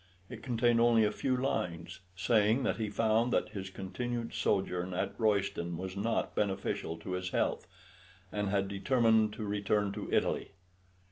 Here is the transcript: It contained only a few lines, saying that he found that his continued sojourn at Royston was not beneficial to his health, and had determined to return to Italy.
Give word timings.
It 0.29 0.41
contained 0.41 0.81
only 0.81 1.03
a 1.05 1.11
few 1.11 1.37
lines, 1.37 1.99
saying 2.15 2.63
that 2.63 2.77
he 2.77 2.89
found 2.89 3.31
that 3.31 3.49
his 3.49 3.69
continued 3.69 4.33
sojourn 4.33 4.95
at 4.95 5.13
Royston 5.19 5.77
was 5.77 5.95
not 5.95 6.33
beneficial 6.33 6.97
to 6.97 7.11
his 7.11 7.29
health, 7.29 7.67
and 8.31 8.49
had 8.49 8.67
determined 8.67 9.31
to 9.33 9.45
return 9.45 9.91
to 9.91 10.11
Italy. 10.11 10.53